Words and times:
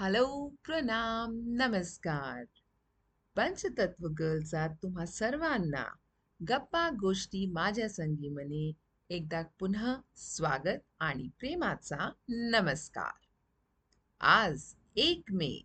Hello 0.00 0.52
प्रणाम 0.64 1.40
नमस्कार. 1.44 2.44
पंचतत्व 3.36 4.08
गर्लचा 4.08 4.66
तुम्हा 4.68 5.06
सर्वांना 5.06 5.84
गप्पा 6.48 6.90
गोष्टी 6.90 7.46
माझ्या 7.46 7.88
संगीमने 7.88 8.72
एकदा 9.08 9.42
पुन्हा 9.58 9.96
स्वागत 10.16 10.78
आणि 10.98 11.28
प्रेमाचा 11.38 12.10
नमस्कार. 12.28 13.10
आज 14.20 14.74
एक 14.96 15.22
मे 15.32 15.62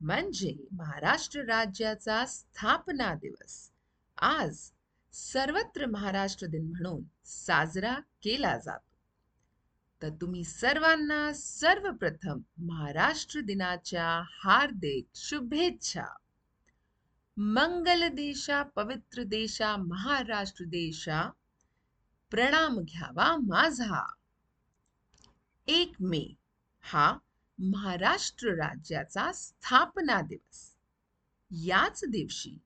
म्हणजे 0.00 0.56
महाराष्ट्र 0.72 1.40
राज्याचा 1.40 2.26
स्थापना 2.26 3.14
दिवस. 3.14 3.70
आज 4.16 4.70
सर्वत्र 5.12 5.86
महाराष्ट्र 5.86 6.46
दिन 6.46 6.66
म्हणून 6.66 7.02
साजरा 7.24 7.94
केला 7.94 8.58
जातो. 8.58 8.89
तर 10.02 10.10
तुम्ही 10.10 10.44
सर्वांना 10.44 11.32
सर्वप्रथम 11.32 12.40
महाराष्ट्र 12.58 13.40
दिनाच्या 13.40 14.22
हार्दिक 14.44 15.06
शुभेच्छा. 15.14 16.04
मंगल 17.36 18.08
देशा 18.08 18.62
पवित्र 18.62 19.22
देशा 19.22 19.76
महाराष्ट्र 19.76 20.64
देशा. 20.64 21.30
प्रणाम 22.30 22.78
घ्यावा 22.78 23.36
माझा. 23.36 24.12
एक 25.66 25.92
मे 26.00 26.38
हा 26.80 27.18
महाराष्ट्र 27.58 28.48
राज्याचा 28.48 29.32
स्थापना 29.32 30.20
दिवस. 30.20 30.76
याच 31.50 32.04
दिवशी 32.08 32.58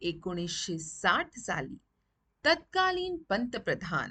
एकोणीसशे 0.00 0.78
साठ 0.78 1.38
साली 1.38 1.78
तत्कालीन 2.44 3.16
पंतप्रधान 3.16 4.10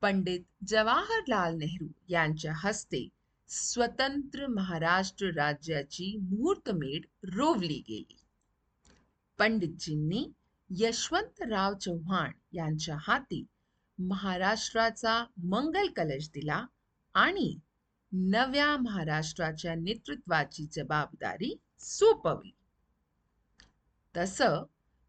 पंडित 0.00 0.40
जवाहरलाल 0.66 1.54
नेहरू 1.54 1.86
यांच्या 2.08 2.52
हस्ते 2.56 3.08
स्वतंत्र 3.48 4.46
महाराष्ट्र 4.46 5.26
राज्याची 5.26 6.16
मुहूर्तमेढ 6.16 7.06
रोवली 7.24 7.82
गेली. 7.88 8.16
पंडितजींनी 9.38 10.32
यशवंतराव 10.70 11.74
चव्हाण 11.74 12.30
यांच्या 12.52 12.96
हाती 13.00 13.44
महाराष्ट्राचा 13.98 15.24
मंगल 15.44 15.88
कलश 15.96 16.28
दिला 16.34 16.66
आणि 17.14 17.58
नव्या 18.12 18.76
महाराष्ट्राच्या 18.76 19.74
नेतृत्वाची 19.74 20.66
जबाबदारी 20.72 21.54
सोपवली. 21.78 22.54
तस 24.16 24.42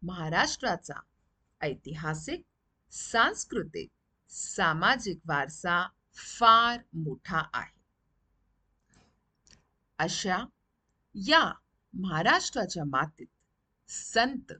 महाराष्ट्राचा 0.02 1.00
ऐतिहासिक 1.60 2.42
सांस्कृतिक 2.90 3.88
सामाजिक 4.30 5.18
वारसा 5.26 5.86
फार 6.14 6.78
मोठा 6.94 7.42
आहे. 7.52 7.80
अशा 9.98 10.38
या 11.14 11.52
महाराष्ट्राच्या 11.94 12.84
मातीत 12.84 13.26
संत 13.88 14.52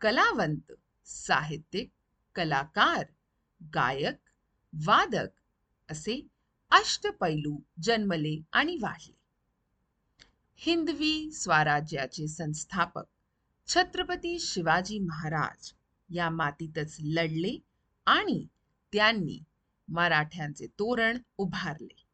कलावंत 0.00 0.72
साहित्यिक 1.04 1.90
कलाकार 2.34 3.04
गायक 3.74 4.16
वादक 4.86 5.40
असे 5.90 6.26
अष्टपैलू 6.70 7.58
जन्मले 7.82 8.42
आणि 8.52 8.78
वाढले. 8.82 9.16
हिंदवी 10.56 11.30
स्वराज्याचे 11.32 12.28
संस्थापक 12.28 13.04
छत्रपती 13.66 14.38
शिवाजी 14.38 14.98
महाराज 14.98 15.72
या 16.08 16.30
मातीतच 16.30 16.96
लढले 17.00 17.58
आणि 18.06 18.46
त्यांनी 18.92 19.42
मराठ्यांचे 19.88 20.66
तोरण 20.66 21.18
उभारले. 21.38 22.04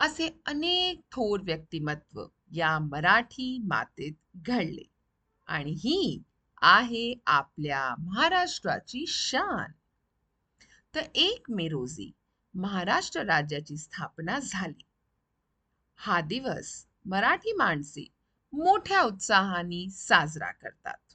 असे 0.00 0.40
अनेक 0.46 1.00
थोर 1.12 1.40
व्यक्तिमत्व 1.40 2.26
या 2.50 2.78
मराठी 2.78 3.58
मातेत 3.64 4.12
घडले 4.36 4.90
आणि 5.46 5.70
ही 5.70 6.22
आहे 6.62 7.14
आपल्या 7.26 7.94
महाराष्ट्राची 7.98 9.04
शान. 9.08 9.72
तर 10.94 11.02
एक 11.14 11.50
मे 11.50 11.68
रोजी 11.68 12.10
महाराष्ट्र 12.54 13.20
राज्याची 13.20 13.76
स्थापना 13.76 14.38
झाली. 14.38 14.86
हा 15.96 16.20
दिवस 16.20 16.86
मराठी 17.04 17.52
माणसे 17.52 18.06
मोठ्या 18.52 19.02
उत्साहाने 19.02 19.90
साजरा 19.90 20.50
करतात. 20.52 21.14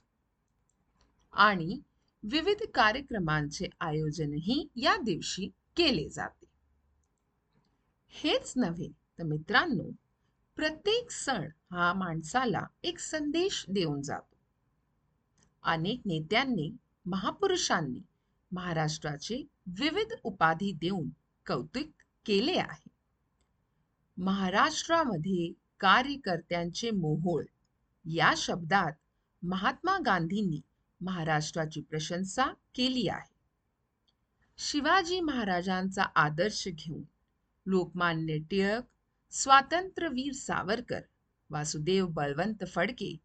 आणि 1.32 1.80
विविध 2.30 2.62
कार्यक्रमांचे 2.74 3.66
आयोजनही 3.80 4.68
या 4.76 4.96
दिवशी 4.96 5.46
केले 5.76 6.08
जाते. 6.08 6.46
हेच 8.08 8.52
नव्हे 8.56 8.88
तर 9.18 9.22
मित्रांनो 9.22 9.90
प्रत्येक 10.56 11.10
सण 11.10 11.48
हा 11.70 11.92
माणसाला 11.92 12.62
एक 12.82 12.98
संदेश 12.98 13.64
देऊन 13.68 14.02
जातो. 14.02 14.36
अनेक 15.62 16.00
नेत्यांनी 16.06 16.76
महापुरुषांनी 17.06 18.00
महाराष्ट्राचे 18.52 19.46
विविध 19.66 20.14
उपाधी 20.22 20.72
देऊन 20.72 21.08
कौतुक 21.46 22.02
केले 22.26 22.58
आहे. 22.58 22.90
महाराष्ट्रामध्ये 24.16 25.52
कार्यकर्त्यांचे 25.80 26.90
मोहोळ 26.90 27.44
या 28.04 28.34
शब्दात 28.36 28.92
महात्मा 29.42 29.98
गांधींनी 30.06 30.60
महाराष्ट्राची 31.00 31.80
प्रशंसा 31.80 32.44
केली 32.74 33.08
आहे. 33.08 33.34
शिवाजी 34.58 35.20
महाराजांचा 35.20 36.02
आदर्श 36.02 36.68
घेऊन 36.68 37.02
लोकमान्य 37.66 38.38
टिळक 38.38 38.82
स्वातंत्र्यवीर 39.30 40.32
सावरकर 40.32 41.00
वासुदेव 41.50 42.06
बळवंत 42.06 42.64
फडके 42.74 43.16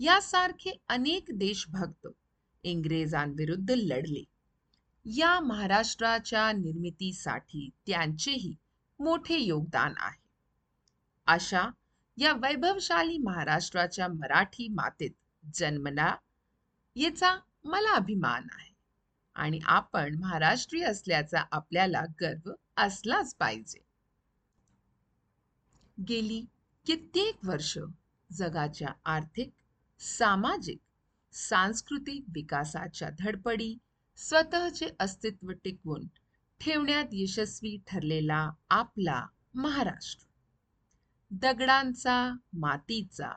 यासारखे 0.00 0.76
अनेक 0.88 1.24
देशभक्त 1.34 2.08
इंग्रजांविरुद्ध 2.62 3.70
लढले. 3.70 4.24
या 5.04 5.40
महाराष्ट्राच्या 5.40 6.52
निर्मितीसाठी 6.52 7.70
त्यांचेही 7.86 8.54
मोठे 9.00 9.38
योगदान 9.38 9.94
आहे. 9.96 10.28
अशा 11.26 11.68
या 12.16 12.32
वैभवशाली 12.32 13.18
महाराष्ट्राच्या 13.18 14.08
मराठी 14.08 14.68
मातेत 14.68 15.10
जन्मला 15.54 16.16
याचा 16.96 17.36
मला 17.64 17.94
अभिमान 17.94 18.46
आहे. 18.52 18.72
आणि 19.36 19.60
आपण 19.64 20.14
महाराष्ट्रीय 20.18 20.84
असल्याचा 20.84 21.44
आपल्याला 21.52 22.02
गर्व 22.20 22.50
असलाच 22.76 23.34
पाहिजे. 23.34 23.78
गेली 26.08 26.44
कित्येक 26.86 27.44
वर्ष 27.44 27.78
जगाच्या 28.32 28.88
आर्थिक 29.04 29.50
सामाजिक 30.00 30.78
सांस्कृतिक 31.32 32.24
विकासाच्या 32.34 33.08
धडपडी 33.18 33.76
स्वतःचे 34.16 34.88
अस्तित्व 35.00 35.50
टिकवून 35.64 36.06
ठेवण्यात 36.60 37.06
यशस्वी 37.12 37.76
ठरलेला 37.86 38.50
आपला 38.70 39.26
महाराष्ट्र. 39.54 40.26
दगडांचा 41.30 42.32
मातीचा 42.52 43.30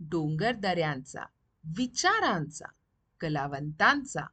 डोंगर 0.00 0.52
दऱ्यांचा 0.52 1.24
विचारांचा 1.64 2.66
कलावंतांचा 3.20 4.26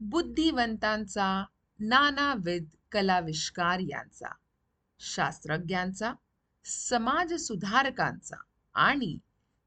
बुद्धिवंतांचा 0.00 1.44
नानाविध 1.80 2.64
कलाविष्कार 2.92 3.78
यांचा 3.78 4.28
शास्त्रज्ञांचा 4.98 6.12
समाज 6.64 7.34
सुधारकांचा 7.34 8.36
आणि 8.74 9.18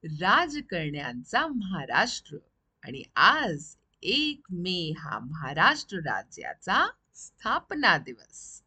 राजकरण्यांचा 0.03 1.47
महाराष्ट्र. 1.47 2.38
आणि 2.84 3.03
आज 3.16 3.75
एक 4.01 4.41
मे 4.50 4.94
हा 4.97 5.19
महाराष्ट्र 5.19 5.97
राज्याचा 5.97 6.88
स्थापना 7.16 7.97
दिवस. 7.97 8.63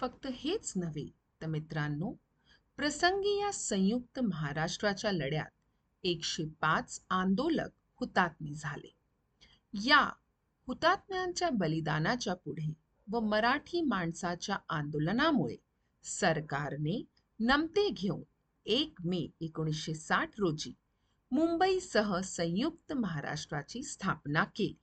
फक्त 0.00 0.26
हेच 0.26 0.72
नव्हे 0.76 1.06
तर 1.42 1.46
मित्रांनो 1.46 2.12
प्रसंगी 2.76 3.40
या 3.40 3.52
संयुक्त 3.52 4.20
महाराष्ट्राच्या 4.20 5.12
लढ्यात 5.12 5.50
एकशे 6.04 6.44
पाच 6.44 7.02
आंदोलक 7.10 7.70
हुतात्मे 8.00 8.54
झाले. 8.54 8.94
या 9.74 10.12
हुतात्म्यांच्या 10.66 11.50
बलिदानाच्या 11.50 12.34
पुढे 12.34 12.72
व 13.10 13.20
मराठी 13.20 13.80
माणसाच्या 13.80 14.56
आंदोलनामुळे 14.68 15.56
सरकारने 16.02 17.02
नमते 17.40 17.88
घेऊन 17.88 18.22
एक 18.66 18.94
मे 19.04 19.26
एकोणीसशे 19.40 19.94
साठ 19.94 20.30
रोजी 20.38 20.72
मुंबईसह 21.32 22.20
संयुक्त 22.20 22.92
महाराष्ट्राची 22.92 23.82
स्थापना 23.82 24.44
केली. 24.44 24.78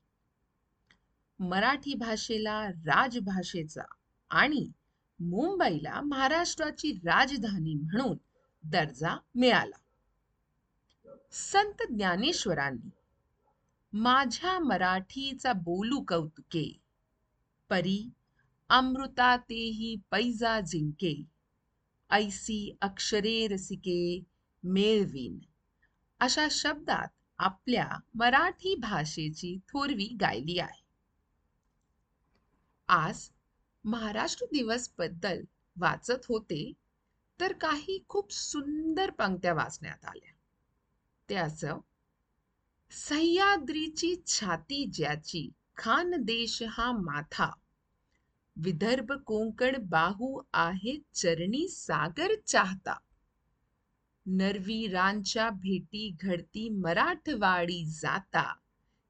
मराठी 1.40 1.94
भाषेला 1.94 2.70
राजभाषेचा 2.70 3.84
आणि 4.30 4.72
मुंबईला 5.20 6.02
महाराष्ट्राची 6.02 6.92
राजधानी 6.92 7.74
म्हणून 7.74 8.18
दर्जा 8.64 9.18
मिळाला. 9.36 9.78
संत 11.32 11.84
ज्ञानेश्वरांनी 11.90 12.90
माझ्या 13.94 14.60
मराठीचा 14.60 15.54
बोलू 15.54 16.00
कौतुके. 16.08 16.80
परी 17.70 18.10
अमृता 18.70 19.38
तेही 19.38 19.96
पैजा 20.12 20.60
जिंके. 20.60 21.24
ऐसी 22.10 22.78
अक्षरे 22.82 23.48
रसिके 23.48 24.24
मेळवीन. 24.64 25.40
अशा 26.20 26.48
शब्दात 26.52 27.08
आपल्या 27.38 27.90
मराठी 28.14 28.76
भाषेची 28.76 29.58
थोरवी 29.58 30.18
गायली 30.22 30.60
आहे. 30.60 30.86
आज 32.88 33.30
महाराष्ट्र 33.86 34.46
दिवसबद्दल 34.46 35.44
वाचत 35.80 36.26
होते 36.30 36.74
तर 37.40 37.54
काही 37.54 38.04
खूप 38.08 38.32
सुंदर 38.32 39.10
पंक्त्या 39.10 39.54
वाचण्यात 39.54 40.06
आल्या. 40.06 40.32
ते 41.30 41.36
असं 41.36 41.78
सह्याद्रीची 42.92 44.16
छाती 44.28 44.86
ज्याची 44.94 45.50
खानदेश 45.78 46.64
हा 46.70 46.92
माथा. 46.92 47.52
विदर्भ 48.56 49.12
कोंकण 49.12 49.76
बाहू 49.90 50.42
आहे 50.54 50.98
चरणी 51.14 51.68
सागर 51.68 52.32
चाहता. 52.48 52.98
नरवीरांच्या 54.26 55.50
भेटी 55.50 56.16
घडती 56.22 56.70
मराठवाडी 56.70 57.86
जाता. 57.86 58.54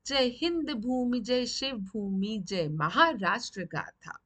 जय 0.06 0.30
हिंद 0.42 0.72
भूमी 0.72 1.20
जय 1.20 1.46
शिवभूमी 1.46 2.42
जय 2.48 2.68
महाराष्ट्र 2.68 3.62
गाथा. 3.62 4.18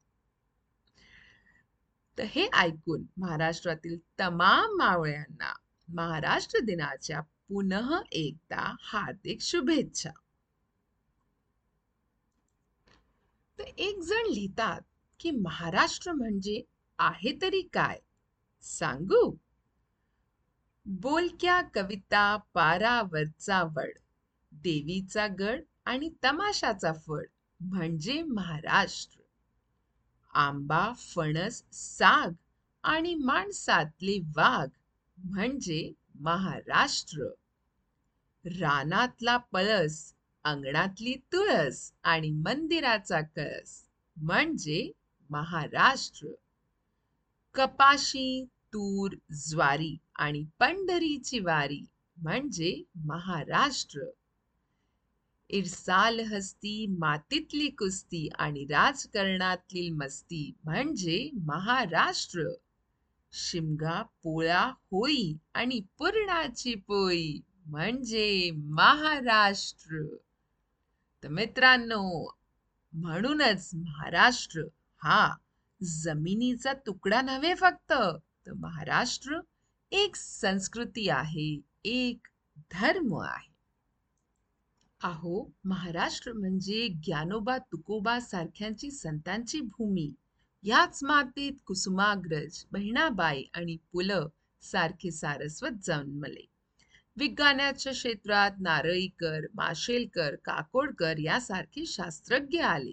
तर 2.17 2.23
हे 2.23 2.47
ऐकून 2.53 3.03
महाराष्ट्रातील 3.17 3.97
तमाम 4.19 4.77
मावळ्यांना 4.77 5.53
महाराष्ट्र 5.93 6.59
दिनाच्या 6.59 7.21
पुनः 7.51 7.99
एकदा 8.11 8.75
हार्दिक 8.81 9.41
शुभेच्छा. 9.41 10.11
तर 13.59 13.63
एक 13.63 13.99
जण 14.01 14.31
लिहितात 14.33 14.81
की 15.19 15.31
महाराष्ट्र 15.31 16.11
म्हणजे 16.11 16.63
आहे 16.99 17.41
तरी 17.41 17.61
काय? 17.61 17.99
सांगू? 18.61 19.35
बोलक्या 20.85 21.61
कविता 21.61 22.37
पारावरचा 22.53 23.63
वड 23.63 23.97
देवीचा 24.51 25.27
गड 25.27 25.61
आणि 25.85 26.09
तमाशाचा 26.23 26.93
फड 26.93 27.25
म्हणजे 27.59 28.21
महाराष्ट्र. 28.21 29.21
आंबा 30.33 30.93
फणस 30.93 31.63
साग 31.71 32.31
आणि 32.83 33.15
माणसातले 33.15 34.19
वाघ 34.19 34.69
म्हणजे 35.17 35.93
महाराष्ट्र. 36.19 37.27
रानातला 38.45 39.37
पळस 39.37 40.13
अंगणातली 40.43 41.13
तुळस 41.13 41.93
आणि 42.03 42.31
मंदिराचा 42.31 43.21
कळस. 43.21 43.85
म्हणजे 44.17 44.91
महाराष्ट्र. 45.29 46.27
कपाशी 47.53 48.45
तूर 48.45 49.11
ज्वारी 49.31 49.97
आणि 50.15 50.45
पंढरीची 50.59 51.39
वारी 51.39 51.81
म्हणजे 52.17 52.83
महाराष्ट्र. 52.95 53.99
इरसाल 55.49 56.19
हस्ती 56.19 56.87
मातीतली 56.87 57.69
कुस्ती 57.69 58.29
आणि 58.35 58.65
राजकारणातली 58.65 59.89
मस्ती 59.89 60.51
म्हणजे 60.63 61.29
महाराष्ट्र. 61.43 62.43
शिमगा 63.31 64.01
पोळा 64.01 64.63
होई 64.63 65.33
आणि 65.53 65.81
पुरणाची 65.97 66.75
पोळी. 66.75 67.39
म्हणजे 67.71 68.51
महाराष्ट्र. 68.51 70.15
तर 71.23 71.27
मित्रांनो 71.27 72.31
म्हणूनच 72.93 73.69
महाराष्ट्र 73.73 74.61
हा 74.97 75.35
जमिनीचा 75.83 76.73
तुकडा 76.73 77.21
नव्हे 77.21 77.55
फक्त 77.55 77.93
तर 78.45 78.53
महाराष्ट्र 78.53 79.39
एक 79.91 80.15
संस्कृती 80.15 81.09
आहे 81.09 81.61
एक 81.83 82.27
धर्म 82.73 83.15
आहे. 83.15 83.53
अहो 85.03 85.51
महाराष्ट्र 85.65 86.33
म्हणजे 86.33 86.87
ज्ञानोबा 86.87 87.57
तुकोबा 87.57 88.19
सारख्यांची 88.19 88.91
संतांची 88.91 89.61
भूमी. 89.61 90.13
याच 90.63 91.03
मातीत 91.03 91.53
कुसुमाग्रज 91.65 92.65
बहिणाबाई 92.71 93.43
आणि 93.53 93.77
पुलं 93.91 94.27
सारखे 94.61 95.11
सारस्वत 95.11 95.71
जन्मले. 95.83 96.50
विज्ञानाच्या 97.17 97.91
क्षेत्रात 97.93 98.51
नारळीकर 98.59 99.45
माशेलकर 99.55 100.35
काकोडकर 100.35 101.17
यासारखे 101.17 101.85
शास्त्रज्ञ 101.85 102.59
आले. 102.59 102.91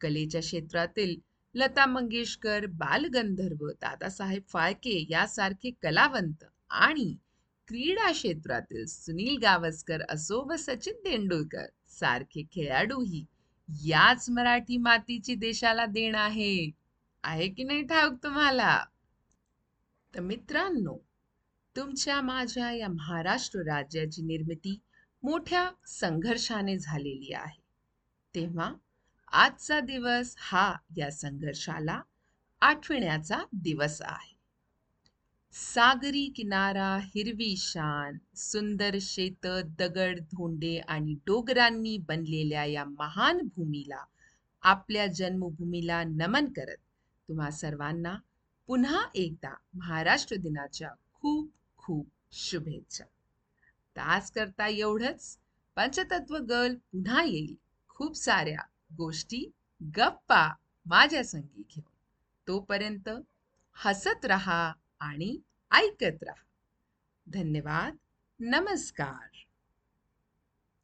कलेच्या 0.00 0.40
क्षेत्रातील 0.40 1.14
लता 1.54 1.86
मंगेशकर 1.86 2.66
बालगंधर्व 2.66 3.66
दादासाहेब 3.80 4.42
फाळके 4.48 5.06
यासारखे 5.10 5.70
कलावंत 5.82 6.44
आणि 6.70 7.14
क्रीडा 7.68 8.10
क्षेत्रातील 8.12 8.84
सुनील 8.86 9.36
गावस्कर 9.38 10.02
असो 10.08 10.40
व 10.48 10.56
सचिन 10.56 10.94
तेंडुलकर 11.04 11.66
सारखे 11.88 12.42
खेळाडूही 12.52 13.24
याच 13.68 14.30
मराठी 14.30 14.76
मातीची 14.76 15.34
देशाला 15.34 15.86
देण 15.86 16.14
आहे. 16.14 16.70
आहे 17.24 17.48
की 17.48 17.64
नाही 17.64 17.82
ठाऊक 17.82 18.22
तुम्हाला? 18.22 18.84
तर 20.14 20.20
मित्रांनो 20.20 20.96
तुमच्या 21.76 22.20
माझ्या 22.20 22.70
या 22.72 22.88
महाराष्ट्र 22.88 23.60
राज्याची 23.60 24.22
निर्मिती 24.22 24.78
मोठ्या 25.22 25.68
संघर्षाने 25.86 26.76
झालेली 26.78 27.32
आहे. 27.32 27.60
तेव्हा 28.34 28.72
आजचा 29.32 29.80
दिवस 29.80 30.34
हा 30.38 30.72
या 30.96 31.10
संघर्षाला 31.10 32.00
आठवण्याचा 32.62 33.38
दिवस 33.52 34.00
आहे. 34.02 34.34
सागरी 35.54 36.26
किनारा 36.36 36.96
हिरवी 37.04 37.54
शान 37.56 38.16
सुंदर 38.34 38.96
शेत 39.00 39.46
दगड 39.78 40.20
धोंडे 40.20 40.76
आणि 40.78 41.14
डोगरांनी 41.26 41.96
बनलेल्या 41.98 42.64
या 42.64 42.84
महान 42.84 43.38
भूमीला 43.56 44.04
आपल्या 44.62 45.06
जन्मभूमीला 45.06 46.02
नमन 46.04 46.46
करत 46.46 46.76
तुम्हा 47.28 47.50
सर्वांना 47.50 48.14
पुन्हा 48.68 49.02
एकदा 49.14 49.54
महाराष्ट्र 49.74 50.36
दिनाच्या 50.36 50.90
खूप 51.14 51.50
खूप 51.86 52.06
शुभेच्छा. 52.32 53.04
तास 53.96 54.30
करता 54.30 54.66
एवढंच 54.66 55.38
पंचतत्व 55.76 56.38
गर्ल 56.38 56.74
पुन्हा 56.74 57.22
येईल. 57.22 57.54
खूप 57.88 58.16
साऱ्या 58.16 58.58
गोष्टी 58.96 59.50
गप्पा 59.96 60.54
माझ्या 60.86 61.24
संगी 61.24 61.62
घेऊन. 61.70 61.96
तोपर्यंत 62.48 63.08
हसत 63.72 64.24
रहा 64.24 64.72
आणि 65.00 65.38
ऐकत 65.70 66.22
राहा. 66.22 66.44
धन्यवाद. 67.32 67.96
नमस्कार. 68.40 69.45